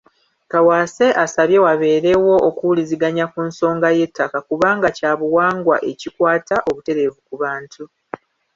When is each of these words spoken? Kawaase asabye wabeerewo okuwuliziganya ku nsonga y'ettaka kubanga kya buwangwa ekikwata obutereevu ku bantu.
Kawaase 0.51 1.07
asabye 1.23 1.57
wabeerewo 1.65 2.33
okuwuliziganya 2.49 3.25
ku 3.31 3.39
nsonga 3.49 3.87
y'ettaka 3.97 4.37
kubanga 4.47 4.87
kya 4.97 5.11
buwangwa 5.19 5.75
ekikwata 5.91 6.55
obutereevu 6.69 7.19
ku 7.27 7.35
bantu. 7.41 7.83